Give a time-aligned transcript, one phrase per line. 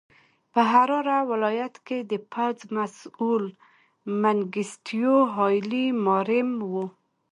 [0.53, 3.45] په حراره ولایت کې د پوځ مسوول
[4.21, 6.73] منګیسټیو هایلي ماریم و.